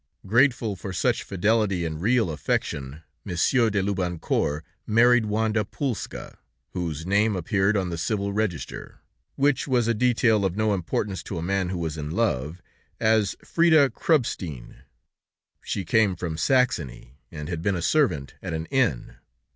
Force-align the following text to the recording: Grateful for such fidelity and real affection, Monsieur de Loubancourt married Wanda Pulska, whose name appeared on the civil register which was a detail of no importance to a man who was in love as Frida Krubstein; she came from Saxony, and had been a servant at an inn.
Grateful 0.25 0.75
for 0.75 0.91
such 0.91 1.21
fidelity 1.21 1.85
and 1.85 2.01
real 2.01 2.31
affection, 2.31 3.03
Monsieur 3.23 3.69
de 3.69 3.83
Loubancourt 3.83 4.63
married 4.87 5.27
Wanda 5.27 5.63
Pulska, 5.63 6.39
whose 6.71 7.05
name 7.05 7.35
appeared 7.35 7.77
on 7.77 7.91
the 7.91 7.99
civil 7.99 8.33
register 8.33 9.01
which 9.35 9.67
was 9.67 9.87
a 9.87 9.93
detail 9.93 10.43
of 10.43 10.55
no 10.57 10.73
importance 10.73 11.21
to 11.21 11.37
a 11.37 11.43
man 11.43 11.69
who 11.69 11.77
was 11.77 11.99
in 11.99 12.09
love 12.09 12.63
as 12.99 13.35
Frida 13.45 13.91
Krubstein; 13.91 14.77
she 15.61 15.85
came 15.85 16.15
from 16.15 16.35
Saxony, 16.35 17.19
and 17.31 17.47
had 17.47 17.61
been 17.61 17.75
a 17.75 17.81
servant 17.83 18.33
at 18.41 18.53
an 18.55 18.65
inn. 18.71 19.17